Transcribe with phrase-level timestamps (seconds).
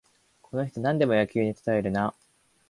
[0.41, 2.15] この人、なんでも野球にたとえるな